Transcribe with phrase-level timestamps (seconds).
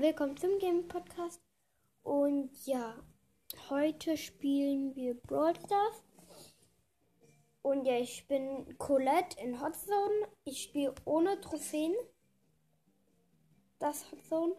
[0.00, 1.42] Willkommen zum Game Podcast.
[2.02, 2.96] Und ja,
[3.68, 6.02] heute spielen wir Brawl Stars.
[7.60, 10.26] Und ja, ich bin Colette in Hot Zone.
[10.44, 11.94] Ich spiele ohne Trophäen.
[13.78, 14.56] Das Hot Zone.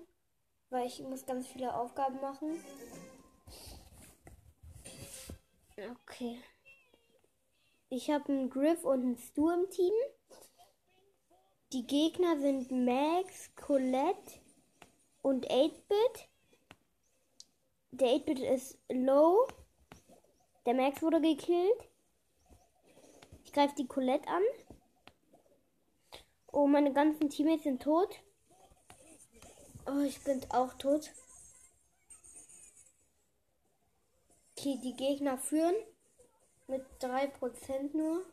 [0.69, 2.63] Weil ich muss ganz viele Aufgaben machen.
[6.03, 6.37] Okay.
[7.89, 9.93] Ich habe einen Griff und einen Stu im Team.
[11.73, 14.39] Die Gegner sind Max, Colette
[15.21, 16.29] und 8-Bit.
[17.91, 19.47] Der 8-Bit ist low.
[20.65, 21.89] Der Max wurde gekillt.
[23.43, 24.43] Ich greife die Colette an.
[26.51, 28.21] Oh, meine ganzen Teammates sind tot.
[29.85, 31.11] Oh, ich bin auch tot.
[34.57, 35.75] Okay, die Gegner führen
[36.67, 38.23] mit 3% nur.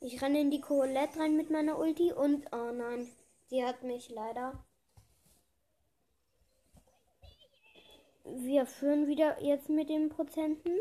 [0.00, 3.08] Ich renne in die Colette rein mit meiner Ulti und oh nein,
[3.52, 4.64] sie hat mich leider.
[8.24, 10.74] Wir führen wieder jetzt mit den Prozenten.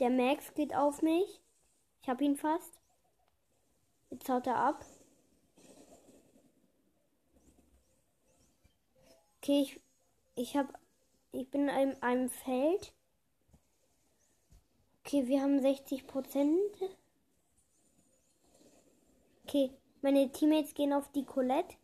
[0.00, 1.40] Der Max geht auf mich.
[2.02, 2.80] Ich habe ihn fast.
[4.10, 4.84] Jetzt haut er ab.
[9.36, 9.80] Okay, ich,
[10.34, 10.72] ich habe
[11.30, 12.92] ich bin in einem, einem Feld.
[15.04, 16.76] Okay, wir haben 60 Prozent.
[19.50, 21.74] Okay, meine Teammates gehen auf die Colette.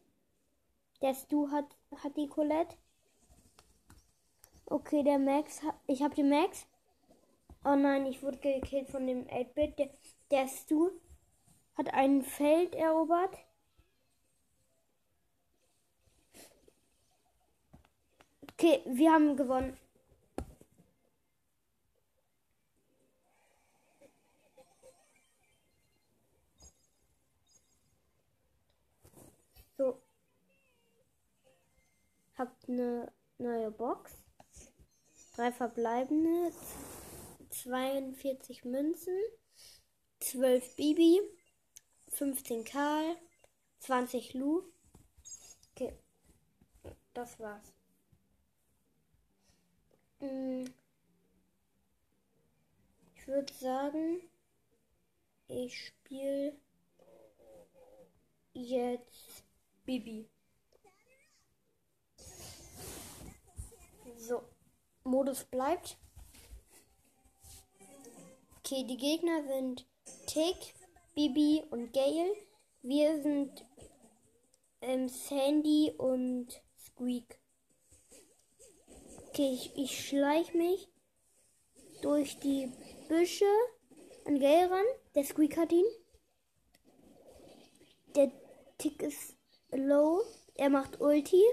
[1.02, 1.64] Der Stu hat,
[2.00, 2.76] hat die Colette.
[4.66, 6.68] Okay, der Max, ich habe den Max.
[7.64, 9.80] Oh nein, ich wurde gekillt von dem 8-Bit.
[9.80, 9.90] Der,
[10.30, 10.90] der Stu
[11.76, 13.36] hat ein Feld erobert.
[18.52, 19.76] Okay, wir haben gewonnen.
[29.78, 30.00] So.
[32.36, 34.12] Habt eine neue Box.
[35.34, 36.52] Drei verbleibende.
[37.50, 39.18] 42 Münzen.
[40.20, 41.20] 12 Bibi.
[42.08, 43.16] 15 Karl.
[43.80, 44.62] 20 Lu.
[45.70, 45.98] Okay.
[47.14, 47.72] Das war's.
[50.20, 50.64] Mm.
[53.14, 54.20] Ich würde sagen,
[55.48, 56.56] ich spiele
[58.52, 59.44] jetzt
[59.84, 60.28] Bibi.
[64.26, 64.42] So,
[65.04, 65.98] Modus bleibt.
[68.58, 69.86] Okay, die Gegner sind
[70.26, 70.74] Tick,
[71.14, 72.34] Bibi und Gale.
[72.82, 73.64] Wir sind
[74.80, 77.38] ähm, Sandy und Squeak.
[79.28, 80.88] Okay, ich, ich schleich mich
[82.02, 82.72] durch die
[83.06, 83.46] Büsche
[84.24, 84.86] an Gale ran.
[85.14, 85.86] Der Squeak hat ihn.
[88.16, 88.32] Der
[88.78, 89.36] Tick ist
[89.70, 90.20] low.
[90.56, 91.44] Er macht Ulti.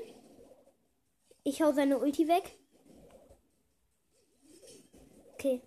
[1.45, 2.57] Ich hau seine Ulti weg.
[5.34, 5.61] Okay.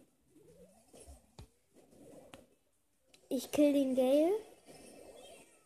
[3.29, 4.33] Ich kill den Gale.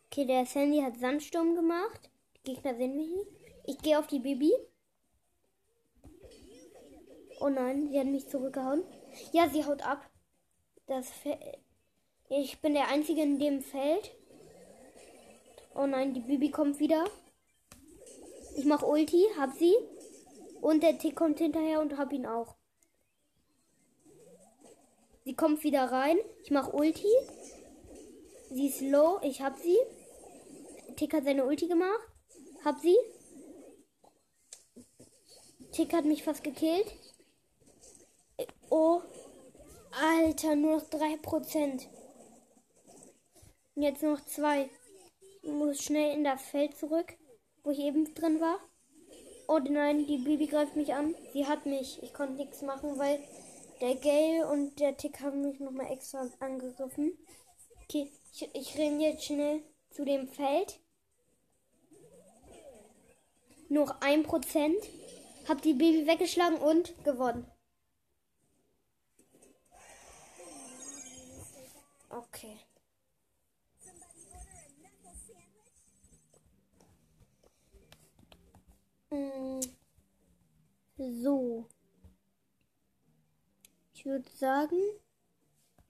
[0.07, 2.09] Okay, der Sandy hat Sandsturm gemacht.
[2.37, 3.31] Die Gegner sehen mich nicht.
[3.65, 4.51] Ich gehe auf die Bibi.
[7.39, 8.83] Oh nein, sie hat mich zurückgehauen.
[9.31, 10.09] Ja, sie haut ab.
[10.87, 11.07] Das
[12.29, 14.11] ich bin der Einzige in dem Feld.
[15.75, 17.03] Oh nein, die Bibi kommt wieder.
[18.57, 19.75] Ich mach Ulti, hab sie.
[20.61, 22.55] Und der Tick kommt hinterher und hab ihn auch.
[25.23, 26.17] Sie kommt wieder rein.
[26.43, 27.07] Ich mach Ulti.
[28.49, 29.19] Sie ist low.
[29.23, 29.77] Ich hab sie.
[30.95, 31.99] Tick hat seine Ulti gemacht.
[32.65, 32.97] Hab sie.
[35.71, 36.93] Tick hat mich fast gekillt.
[38.69, 39.01] Oh.
[39.91, 41.87] Alter, nur noch 3%.
[43.75, 44.69] Jetzt noch zwei.
[45.43, 47.13] Ich muss schnell in das Feld zurück,
[47.63, 48.59] wo ich eben drin war.
[49.47, 51.15] Oh nein, die Bibi greift mich an.
[51.33, 52.01] Sie hat mich.
[52.03, 53.19] Ich konnte nichts machen, weil
[53.81, 57.17] der Gale und der Tick haben mich nochmal extra angegriffen.
[57.83, 60.79] Okay, ich, ich renne jetzt schnell zu dem Feld.
[63.69, 64.77] Noch ein Prozent.
[65.47, 67.49] Hab die Baby weggeschlagen und gewonnen.
[72.09, 72.57] Okay.
[79.09, 79.61] Mm.
[80.97, 81.67] So.
[84.01, 84.81] Ich würde sagen,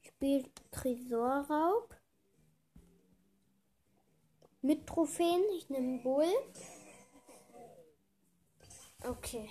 [0.01, 1.95] spielt Tresorraub.
[4.61, 5.41] Mit Trophäen.
[5.55, 6.27] Ich nehme Bull.
[9.07, 9.49] Okay.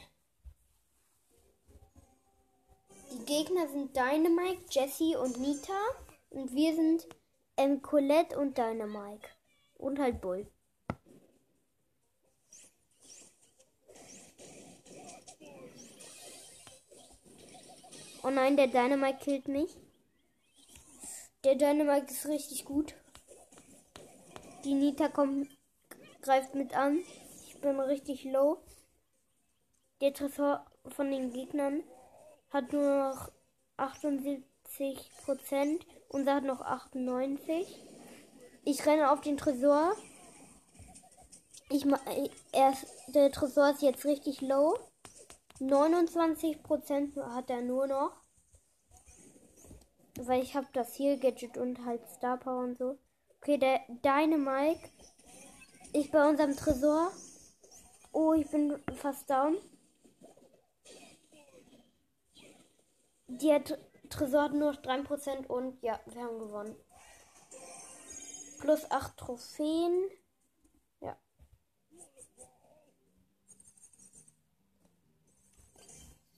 [3.10, 5.80] Die Gegner sind Dynamite, Jesse und Nita.
[6.28, 7.08] Und wir sind
[7.56, 9.30] ähm, Colette und Dynamike.
[9.78, 10.46] Und halt Bull.
[18.22, 19.74] Oh nein, der Dynamite killt mich.
[21.42, 22.94] Der Dynamite ist richtig gut.
[24.62, 25.48] Die Nita kommt,
[26.20, 26.98] greift mit an.
[27.46, 28.58] Ich bin richtig low.
[30.02, 31.82] Der Tresor von den Gegnern
[32.50, 33.32] hat nur noch
[33.78, 34.44] 78
[35.24, 35.86] Prozent.
[36.08, 37.82] Unser hat noch 98.
[38.64, 39.96] Ich renne auf den Tresor.
[41.70, 41.86] Ich
[42.52, 42.74] er,
[43.08, 44.78] der Tresor ist jetzt richtig low.
[45.60, 48.12] 29 Prozent hat er nur noch.
[50.18, 52.98] Weil ich habe das hier Gadget und halt Star Power und so.
[53.40, 54.90] Okay, der Dynamike
[55.92, 57.10] ist bei unserem Tresor.
[58.12, 59.56] Oh, ich bin fast down.
[63.28, 63.62] Der
[64.08, 66.74] Tresor hat nur 3% und ja, wir haben gewonnen.
[68.60, 70.10] Plus 8 Trophäen.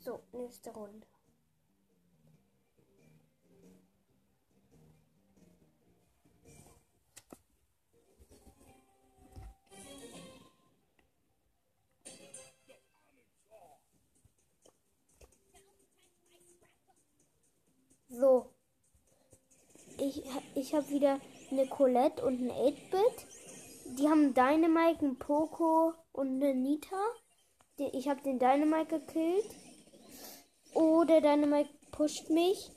[0.05, 1.07] So, nächste Runde.
[18.09, 18.51] So.
[19.99, 20.25] Ich,
[20.57, 21.21] ich habe wieder
[21.53, 23.99] eine Colette und ein 8-Bit.
[23.99, 26.97] Die haben Dynamite, einen Poco und eine Nita.
[27.77, 29.62] Ich habe den Dynamite gekillt.
[30.75, 32.71] Oh, der Dynamite pusht mich.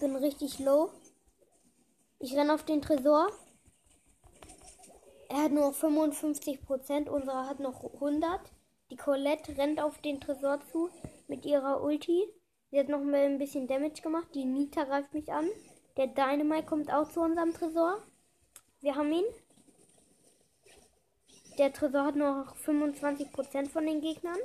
[0.00, 0.90] Bin richtig low.
[2.18, 3.30] Ich renne auf den Tresor.
[5.28, 8.40] Er hat nur 55%, unsere hat noch 100.
[8.90, 10.90] Die Colette rennt auf den Tresor zu
[11.28, 12.26] mit ihrer Ulti.
[12.70, 14.28] Sie hat noch mal ein bisschen Damage gemacht.
[14.34, 15.48] Die Nita greift mich an.
[15.96, 18.02] Der Dynamite kommt auch zu unserem Tresor.
[18.80, 19.24] Wir haben ihn.
[21.58, 24.38] Der Tresor hat noch 25% von den Gegnern.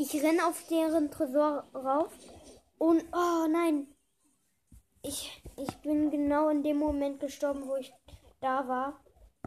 [0.00, 2.12] Ich renne auf deren Tresor rauf.
[2.78, 3.88] Und, oh nein.
[5.02, 7.92] Ich, ich bin genau in dem Moment gestorben, wo ich
[8.40, 9.00] da war.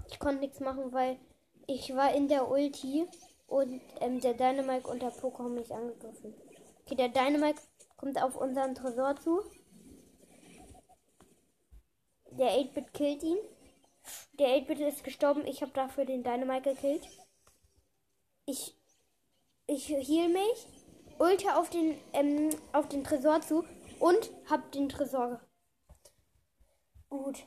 [0.10, 1.18] Ich konnte nichts machen, weil
[1.68, 3.08] ich war in der Ulti
[3.48, 6.34] und ähm, der Dynamite und der Poker haben mich angegriffen.
[6.82, 7.62] Okay, der Dynamite
[7.96, 9.42] kommt auf unseren Tresor zu.
[12.32, 13.38] Der 8-Bit killt ihn.
[14.34, 15.46] Der 8-Bit ist gestorben.
[15.46, 17.08] Ich habe dafür den Dynamite gekillt.
[18.46, 18.76] Ich,
[19.72, 20.68] ich heal mich.
[21.18, 23.64] Ulte auf den, ähm, auf den Tresor zu.
[24.00, 25.40] Und hab den Tresor.
[27.10, 27.46] Gut.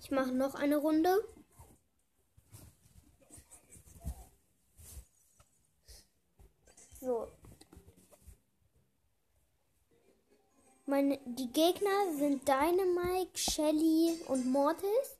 [0.00, 1.16] Ich mache noch eine Runde.
[7.00, 7.28] So.
[10.86, 15.18] Meine, die Gegner sind Dynamite, Shelly und Mortis.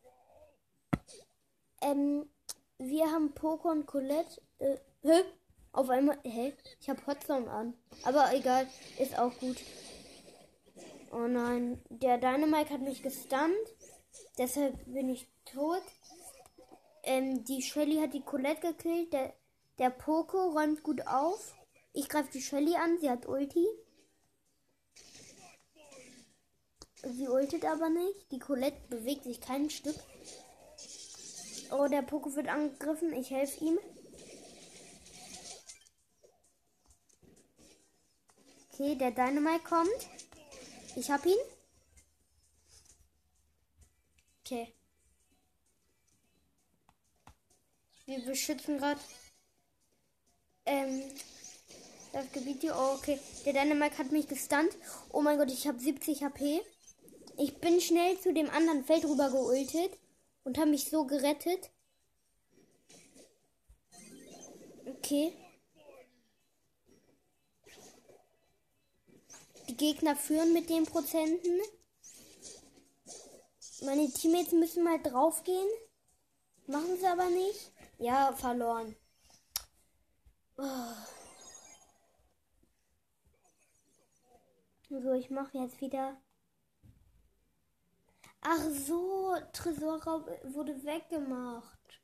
[1.80, 2.28] Ähm,
[2.78, 4.40] wir haben Poco und Colette.
[4.58, 5.24] Äh, hä?
[5.72, 6.18] Auf einmal.
[6.24, 6.54] Hä?
[6.80, 7.74] Ich habe Hotzone an.
[8.04, 8.66] Aber egal,
[8.98, 9.56] ist auch gut.
[11.12, 11.82] Oh nein.
[11.88, 13.54] Der Dynamite hat mich gestunt.
[14.38, 15.82] Deshalb bin ich tot.
[17.02, 19.12] Ähm, die Shelly hat die Colette gekillt.
[19.12, 19.32] Der,
[19.78, 21.54] der Poco räumt gut auf.
[21.92, 23.66] Ich greife die Shelly an, sie hat Ulti.
[27.02, 28.30] Sie ultet aber nicht.
[28.32, 29.96] Die Colette bewegt sich kein Stück.
[31.70, 33.12] Oh, der Poco wird angegriffen.
[33.12, 33.78] Ich helfe ihm.
[38.72, 40.08] Okay, der Dynamite kommt.
[40.96, 41.38] Ich hab ihn.
[44.44, 44.72] Okay.
[48.04, 49.00] Wir beschützen gerade
[50.66, 51.02] ähm,
[52.12, 52.76] das Gebiet hier.
[52.76, 53.18] Oh, okay.
[53.44, 54.76] Der Dynamite hat mich gestunt.
[55.10, 56.62] Oh mein Gott, ich habe 70 HP.
[57.38, 59.98] Ich bin schnell zu dem anderen Feld rüber geultet
[60.46, 61.70] und habe mich so gerettet.
[64.86, 65.36] Okay.
[69.68, 71.60] Die Gegner führen mit den Prozenten.
[73.82, 75.68] Meine Teammates müssen mal draufgehen.
[76.68, 77.72] Machen sie aber nicht.
[77.98, 78.94] Ja, verloren.
[80.56, 80.92] Oh.
[84.88, 86.16] So, ich mache jetzt wieder.
[88.48, 92.00] Ach so, Tresorraub wurde weggemacht.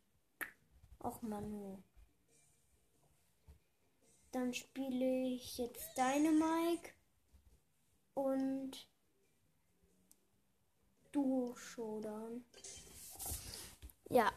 [0.98, 1.78] Ach Manu.
[4.32, 6.94] Dann spiele ich jetzt Dynamike
[8.14, 8.88] und
[11.12, 12.44] Duo Showdown.
[14.10, 14.32] Ja.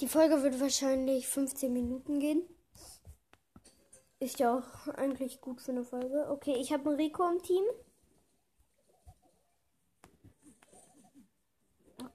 [0.00, 2.42] Die Folge wird wahrscheinlich 15 Minuten gehen.
[4.18, 6.28] Ist ja auch eigentlich gut für eine Folge.
[6.30, 7.62] Okay, ich habe einen Rico im Team.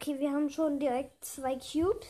[0.06, 2.06] Okay, wir haben schon direkt zwei Cubes.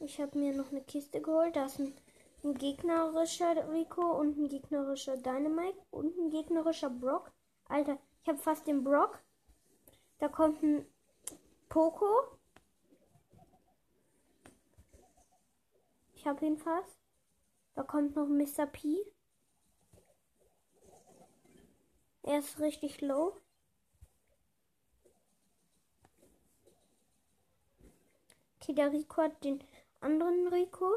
[0.00, 1.54] Ich habe mir noch eine Kiste geholt.
[1.54, 1.94] Da ist ein,
[2.42, 7.30] ein gegnerischer Rico und ein gegnerischer Dynamite und ein gegnerischer Brock.
[7.68, 9.22] Alter, ich habe fast den Brock.
[10.18, 10.84] Da kommt ein
[11.68, 12.36] Poco.
[16.14, 16.98] Ich habe ihn fast.
[17.76, 18.66] Da kommt noch Mr.
[18.66, 19.04] P.
[22.24, 23.36] Er ist richtig low.
[28.60, 29.62] Okay, der Rico hat den
[30.00, 30.88] anderen Rico.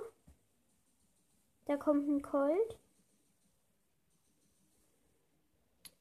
[1.66, 2.78] Da kommt ein Colt.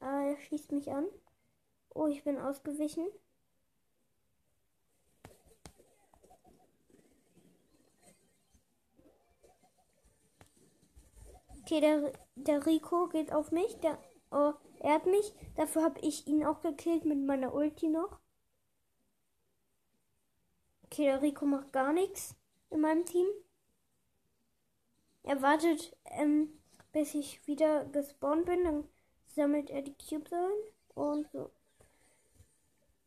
[0.01, 1.07] Ah, er schießt mich an.
[1.95, 3.07] Oh, ich bin ausgewichen.
[11.63, 13.75] Okay, der, der Rico geht auf mich.
[13.81, 13.99] Der,
[14.35, 15.33] oh, er hat mich.
[15.57, 18.19] Dafür habe ich ihn auch gekillt mit meiner Ulti noch.
[20.87, 22.37] Okay, der Rico macht gar nichts
[22.71, 23.27] in meinem Team.
[25.23, 26.53] Er wartet, ähm,
[26.93, 28.65] bis ich wieder gespawnt bin.
[28.65, 28.89] Dann
[29.27, 30.51] sammelt er die Cubes ein.
[30.95, 31.51] Und so.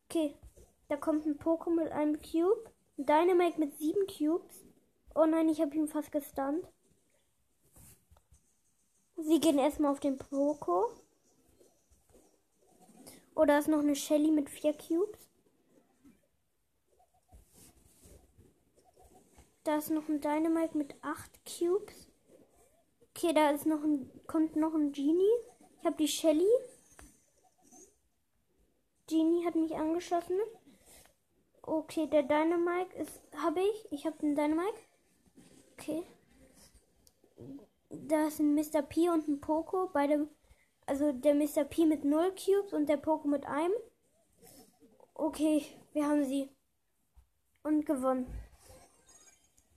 [0.08, 0.34] Okay.
[0.88, 2.70] Da kommt ein Pokémon mit einem Cube.
[2.96, 4.64] Ein Dynamite mit sieben Cubes.
[5.14, 6.66] Oh nein, ich habe ihn fast gestunt.
[9.16, 10.90] Sie gehen erstmal auf den Poco.
[13.38, 15.30] Oder oh, ist noch eine Shelly mit vier Cubes.
[19.62, 22.08] Da ist noch ein Dynamite mit 8 Cubes.
[23.10, 25.22] Okay, da ist noch ein, kommt noch ein Genie.
[25.78, 26.48] Ich habe die Shelly.
[29.06, 30.40] Genie hat mich angeschossen.
[31.62, 33.92] Okay, der Dynamite ist habe ich.
[33.92, 34.80] Ich habe den Dynamite.
[35.74, 36.02] Okay.
[37.88, 38.82] Da ist ein Mr.
[38.82, 39.90] P und ein Poco.
[39.92, 40.26] Beide.
[40.88, 41.64] Also der Mr.
[41.64, 43.74] P mit 0 Cubes und der Poco mit einem.
[45.12, 46.48] Okay, wir haben sie.
[47.62, 48.26] Und gewonnen.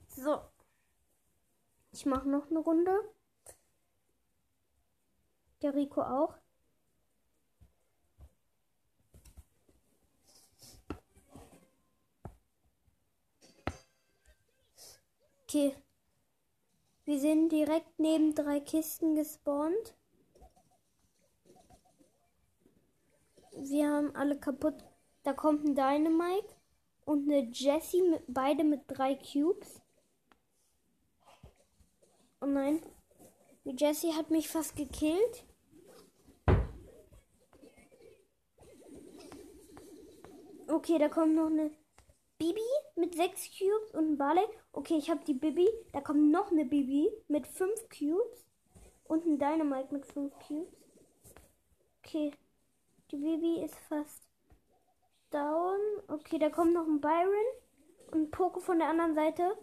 [0.07, 0.41] So.
[1.91, 2.97] Ich mache noch eine Runde.
[5.61, 6.37] Der Rico auch.
[15.43, 15.75] Okay.
[17.03, 19.97] Wir sind direkt neben drei Kisten gespawnt.
[23.51, 24.75] Wir haben alle kaputt.
[25.23, 26.55] Da kommt ein Dynamite
[27.05, 29.81] und eine Jessie, mit, beide mit drei Cubes.
[32.41, 32.81] Oh nein.
[33.65, 35.45] Die Jessie hat mich fast gekillt.
[40.67, 41.69] Okay, da kommt noch eine
[42.39, 42.61] Bibi
[42.95, 44.45] mit sechs Cubes und ein Barley.
[44.71, 45.67] Okay, ich habe die Bibi.
[45.91, 48.45] Da kommt noch eine Bibi mit fünf Cubes
[49.03, 50.73] und ein Dynamite mit fünf Cubes.
[52.03, 52.31] Okay,
[53.11, 54.23] die Bibi ist fast
[55.31, 55.77] down.
[56.07, 57.45] Okay, da kommt noch ein Byron
[58.11, 59.57] und ein Poco von der anderen Seite.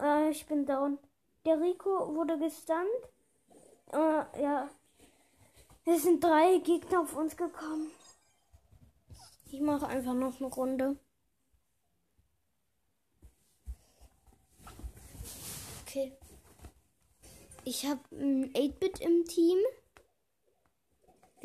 [0.00, 0.98] Äh, ich bin down.
[1.44, 2.86] Der Rico wurde gestunt.
[3.92, 4.68] Äh, ja.
[5.84, 7.90] Es sind drei Gegner auf uns gekommen.
[9.50, 10.98] Ich mache einfach noch eine Runde.
[15.82, 16.12] Okay.
[17.64, 19.58] Ich habe ein 8-Bit im Team.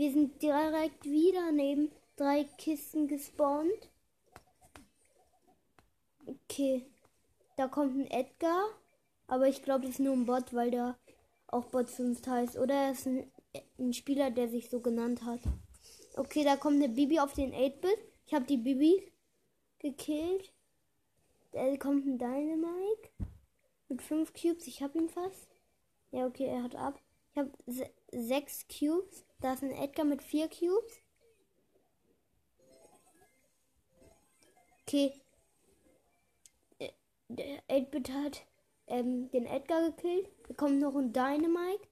[0.01, 3.91] Wir sind direkt wieder neben drei Kisten gespawnt.
[6.25, 6.87] Okay.
[7.55, 8.63] Da kommt ein Edgar.
[9.27, 10.97] Aber ich glaube, das ist nur ein Bot, weil der
[11.45, 12.57] auch Bot 5 heißt.
[12.57, 13.31] Oder er ist ein,
[13.77, 15.41] ein, Spieler, der sich so genannt hat.
[16.15, 17.99] Okay, da kommt eine Bibi auf den 8-Bit.
[18.25, 19.13] Ich habe die Bibi
[19.77, 20.51] gekillt.
[21.51, 23.11] Da kommt ein Dynamite
[23.87, 24.65] mit 5 Cubes.
[24.65, 25.47] Ich habe ihn fast.
[26.09, 26.99] Ja, okay, er hat ab.
[27.33, 27.51] Ich habe
[28.09, 29.25] 6 Cubes.
[29.41, 31.01] Da ist ein Edgar mit 4 Cubes.
[34.83, 35.13] Okay.
[36.77, 36.91] Äh,
[37.27, 38.45] der 8-Bit hat
[38.85, 40.29] ähm, den Edgar gekillt.
[40.47, 41.87] Da kommt noch ein Dynamite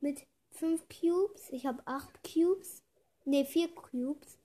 [0.00, 1.50] mit 5 Cubes.
[1.50, 2.82] Ich habe 8 Cubes.
[3.26, 4.38] Ne, 4 Cubes.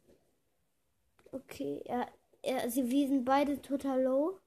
[1.32, 2.08] Okay, ja,
[2.44, 4.40] ja, sie wir sind beide total low.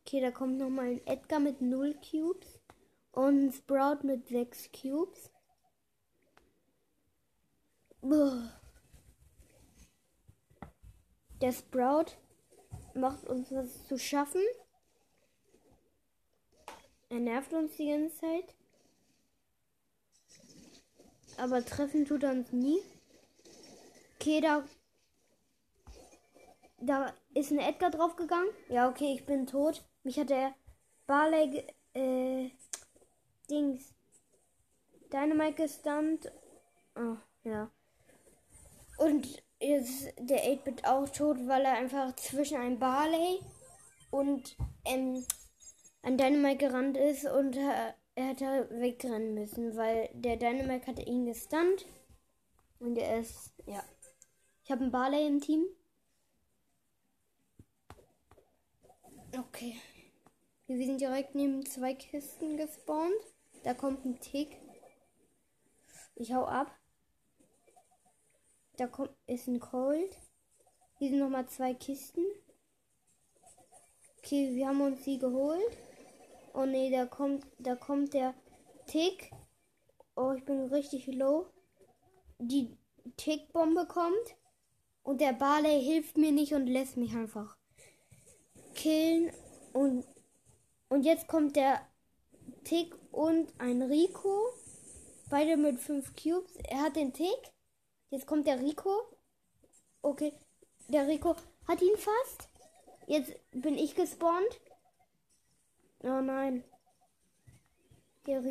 [0.00, 2.58] Okay, da kommt noch mal ein Edgar mit 0 Cubes
[3.18, 5.32] und Sprout mit 6 Cubes.
[8.00, 8.52] Boah.
[11.40, 12.12] Der Sprout
[12.94, 14.42] macht uns was zu schaffen.
[17.08, 18.54] Er nervt uns die ganze Zeit.
[21.38, 22.78] Aber treffen tut er uns nie.
[24.14, 24.64] Okay, da.
[26.80, 28.50] Da ist ein Edgar draufgegangen.
[28.68, 29.84] Ja, okay, ich bin tot.
[30.04, 30.54] Mich hat der
[31.08, 32.50] Barley, äh,
[33.50, 33.94] Dings,
[35.12, 36.30] Dynamite gestunt.
[36.96, 37.70] Oh, ja.
[38.98, 43.40] Und ist der 8-Bit auch tot, weil er einfach zwischen einem Barley
[44.10, 45.24] und ähm,
[46.02, 51.26] an Dynamite gerannt ist und äh, er hätte wegrennen müssen, weil der Dynamite hatte ihn
[51.26, 51.86] gestunt.
[52.80, 53.82] Und er ist, ja.
[54.64, 55.64] Ich habe einen Barley im Team.
[59.36, 59.76] Okay.
[60.66, 63.14] Wir sind direkt neben zwei Kisten gespawnt.
[63.64, 64.60] Da kommt ein Tick.
[66.14, 66.70] Ich hau ab.
[68.76, 70.10] Da kommt ist ein Cold.
[70.98, 72.24] Hier sind nochmal zwei Kisten.
[74.18, 75.76] Okay, wir haben uns sie geholt.
[76.54, 78.34] Oh nee, da kommt, da kommt der
[78.86, 79.30] Tick.
[80.16, 81.46] Oh, ich bin richtig low.
[82.38, 82.76] Die
[83.16, 84.36] Tickbombe kommt.
[85.02, 87.56] Und der Barley hilft mir nicht und lässt mich einfach
[88.74, 89.32] killen.
[89.72, 90.04] Und,
[90.88, 91.80] und jetzt kommt der
[92.64, 94.54] Tick und ein Rico.
[95.28, 96.54] Beide mit 5 Cubes.
[96.68, 97.52] Er hat den Tick.
[98.10, 98.92] Jetzt kommt der Rico.
[100.02, 100.32] Okay.
[100.86, 101.34] Der Rico
[101.66, 102.48] hat ihn fast.
[103.08, 104.60] Jetzt bin ich gespawnt.
[106.04, 106.62] Oh nein.
[108.28, 108.44] Der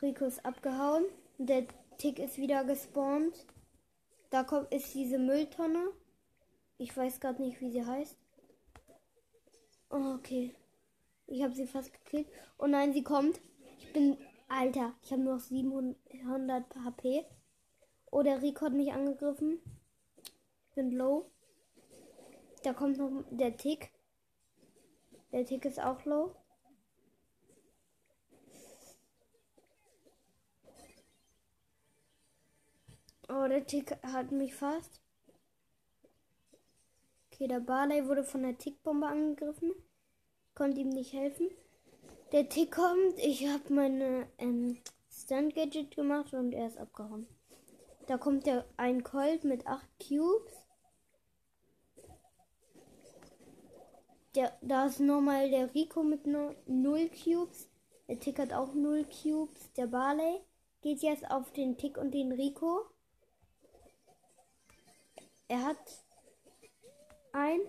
[0.00, 1.04] Rico ist abgehauen.
[1.38, 1.66] Der
[1.98, 3.44] Tick ist wieder gespawnt.
[4.30, 5.90] Da kommt ist diese Mülltonne.
[6.78, 8.16] Ich weiß gerade nicht, wie sie heißt.
[9.90, 10.54] Oh, okay.
[11.32, 12.28] Ich habe sie fast gekillt.
[12.58, 13.40] Oh nein, sie kommt.
[13.78, 14.92] Ich bin Alter.
[15.02, 15.96] Ich habe nur noch 700
[16.84, 17.24] HP.
[18.10, 19.58] Oh, der Rico hat mich angegriffen.
[20.68, 21.30] Ich bin low.
[22.64, 23.92] Da kommt noch der Tick.
[25.32, 26.36] Der Tick ist auch low.
[33.30, 35.00] Oh, der Tick hat mich fast.
[37.32, 39.72] Okay, der Barley wurde von der Tickbombe angegriffen.
[40.54, 41.50] Konnte ihm nicht helfen.
[42.32, 43.18] Der Tick kommt.
[43.18, 44.78] Ich habe meine ähm,
[45.10, 47.26] Stunt-Gadget gemacht und er ist abgehauen.
[48.06, 50.52] Da kommt der ein Colt mit 8 Cubes.
[54.34, 56.54] Der, da ist nochmal der Rico mit 0
[57.10, 57.68] Cubes.
[58.08, 59.72] Der Tick hat auch 0 Cubes.
[59.76, 60.40] Der Barley
[60.80, 62.86] geht jetzt auf den Tick und den Rico.
[65.48, 66.04] Er hat
[67.32, 67.60] ein.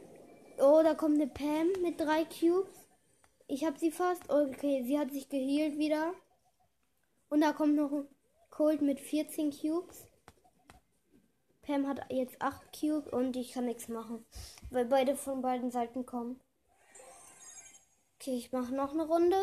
[0.58, 2.83] Oh, da kommt eine Pam mit 3 Cubes.
[3.54, 4.32] Ich habe sie fast.
[4.32, 6.16] Okay, sie hat sich geheilt wieder.
[7.30, 8.08] Und da kommt noch ein
[8.50, 10.08] Colt mit 14 Cubes.
[11.62, 14.26] Pam hat jetzt 8 Cube und ich kann nichts machen,
[14.72, 16.42] weil beide von beiden Seiten kommen.
[18.16, 19.38] Okay, ich mache noch eine Runde.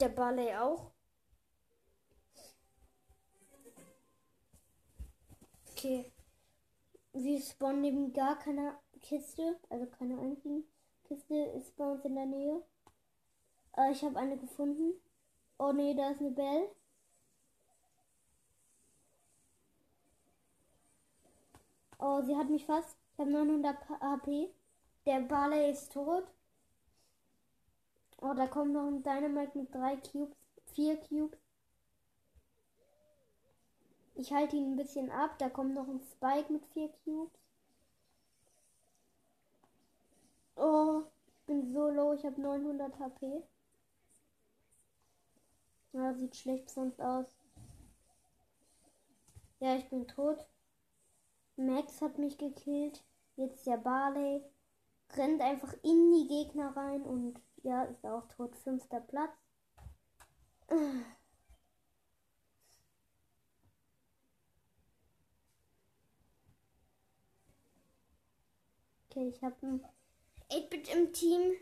[0.00, 0.90] Der Ballet auch.
[5.70, 6.11] Okay.
[7.14, 10.64] Wir spawnen neben gar keiner Kiste, also keine einzigen
[11.04, 12.62] Kiste ist bei uns in der Nähe.
[13.76, 14.94] Äh, ich habe eine gefunden.
[15.58, 16.68] Oh nee, da ist eine Belle.
[21.98, 22.96] Oh, sie hat mich fast.
[23.12, 24.50] Ich habe 900 HP.
[25.06, 26.24] Der Barley ist tot.
[28.20, 30.36] Oh, da kommt noch ein Dynamite mit 3 Cubes.
[30.74, 31.41] 4 Cubes.
[34.22, 35.36] Ich halte ihn ein bisschen ab.
[35.38, 37.40] Da kommt noch ein Spike mit 4 Cubes.
[40.54, 42.12] Oh, ich bin so low.
[42.12, 43.42] Ich habe 900 HP.
[45.92, 47.26] Ja, sieht schlecht sonst aus.
[49.58, 50.46] Ja, ich bin tot.
[51.56, 53.02] Max hat mich gekillt.
[53.34, 54.44] Jetzt der Barley.
[55.14, 58.54] Rennt einfach in die Gegner rein und ja, ist auch tot.
[58.54, 59.34] Fünfter Platz.
[69.14, 69.84] Okay, ich habe ein
[70.50, 71.52] 8-Bit im Team.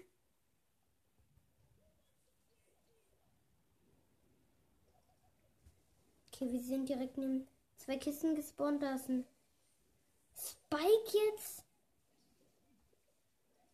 [6.28, 8.84] Okay, wir sind direkt neben zwei Kisten gespawnt.
[8.84, 9.26] Da ist ein
[10.36, 11.64] Spike jetzt.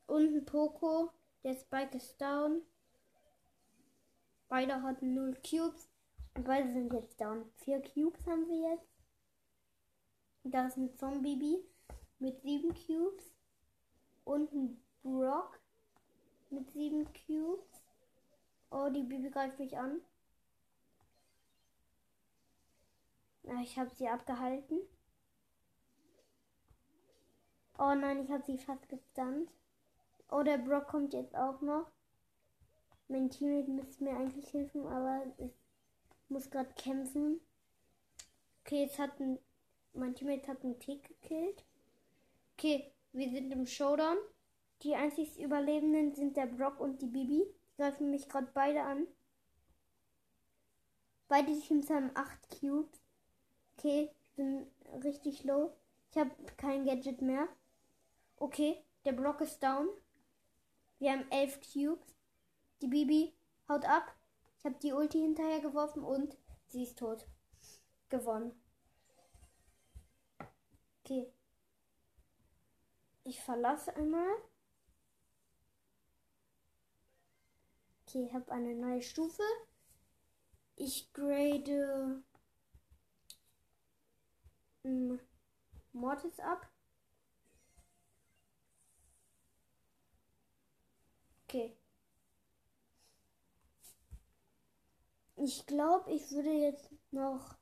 [0.06, 1.10] Und ein Poco.
[1.44, 2.62] Der Spike ist down.
[4.48, 5.90] Beide hatten 0 Cubes.
[6.34, 7.44] Und beide sind jetzt down.
[7.56, 8.88] 4 Cubes haben wir jetzt.
[10.44, 11.62] Da ist ein Zombie
[12.18, 13.35] mit 7 Cubes.
[14.26, 15.60] Und ein Brock
[16.50, 17.82] mit 7 Cubes.
[18.70, 20.00] Oh, die Bibi greift mich an.
[23.62, 24.80] Ich habe sie abgehalten.
[27.78, 29.52] Oh nein, ich habe sie fast gestunt.
[30.28, 31.86] Oh, der Brock kommt jetzt auch noch.
[33.06, 35.52] Mein Teammate müsste mir eigentlich helfen, aber ich
[36.28, 37.40] muss gerade kämpfen.
[38.64, 39.38] Okay, jetzt hat ein,
[39.92, 41.64] mein Teammate hat einen Tick gekillt.
[42.54, 44.18] Okay, wir sind im Showdown.
[44.82, 47.46] Die einzig Überlebenden sind der Brock und die Bibi.
[47.72, 49.06] Die greifen mich gerade beide an.
[51.28, 53.00] Beide Teams haben 8 Cubes.
[53.76, 54.66] Okay, ich bin
[55.02, 55.74] richtig low.
[56.10, 57.48] Ich habe kein Gadget mehr.
[58.36, 59.88] Okay, der Block ist down.
[60.98, 62.16] Wir haben 11 Cubes.
[62.82, 63.34] Die Bibi
[63.68, 64.14] haut ab.
[64.58, 66.36] Ich habe die Ulti hinterher geworfen und
[66.68, 67.26] sie ist tot.
[68.08, 68.52] Gewonnen.
[71.02, 71.32] Okay.
[73.26, 74.36] Ich verlasse einmal.
[78.02, 79.42] Okay, ich habe eine neue Stufe.
[80.76, 82.22] Ich grade
[84.84, 85.18] ähm,
[85.92, 86.70] Mortis ab.
[91.48, 91.76] Okay.
[95.34, 97.56] Ich glaube, ich würde jetzt noch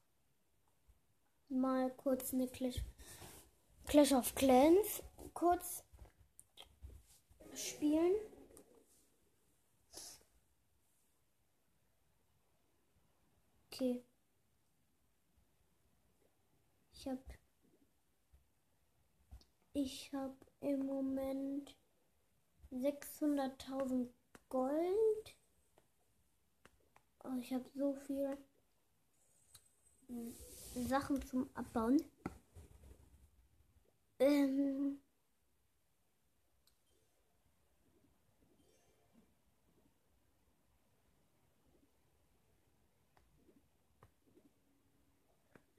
[1.49, 2.83] mal kurz eine Clash,
[3.87, 5.85] Clash of Clans kurz
[7.55, 8.15] spielen.
[13.71, 14.05] Okay.
[16.93, 17.23] Ich habe
[19.73, 21.77] ich habe im Moment
[22.71, 24.09] 600.000
[24.49, 25.37] Gold.
[27.25, 28.39] Oh, ich habe so viel
[30.75, 32.05] Sachen zum Abbauen.
[34.19, 35.04] Ähm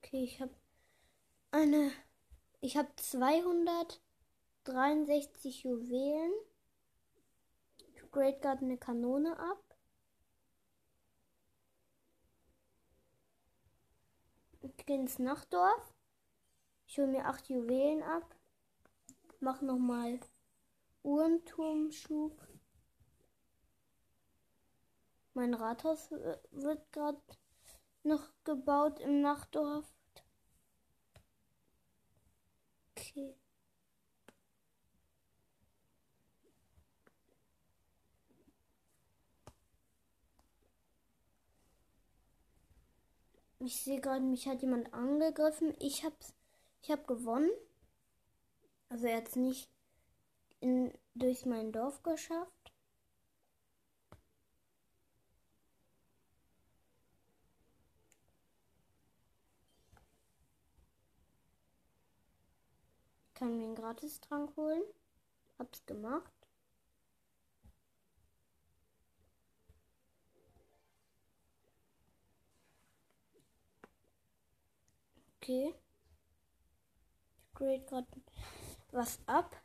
[0.05, 0.55] okay, ich habe
[1.51, 1.91] eine.
[2.61, 6.31] Ich habe 263 Juwelen.
[7.93, 9.61] Ich grade eine Kanone ab.
[14.61, 15.93] Ich gehe ins Nachtdorf.
[16.87, 18.35] Ich hole mir 8 Juwelen ab.
[19.39, 20.19] Mach nochmal
[21.03, 22.41] Uhrenturmschub.
[25.33, 27.21] Mein Rathaus wird gerade
[28.05, 29.85] noch gebaut im Nachtdorf.
[32.91, 33.35] Okay.
[43.59, 45.73] Ich sehe gerade, mich hat jemand angegriffen.
[45.79, 46.15] Ich habe
[46.81, 47.49] ich hab gewonnen.
[48.89, 49.69] Also er hat es nicht
[50.59, 52.74] in, durch mein Dorf geschafft.
[63.35, 64.83] Kann mir einen Gratistrank holen.
[65.59, 66.31] Hab's gemacht.
[75.41, 75.75] Okay.
[77.37, 78.07] Ich grade gerade
[78.91, 79.55] was ab.